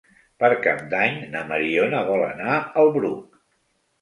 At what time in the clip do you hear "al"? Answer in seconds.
2.85-2.91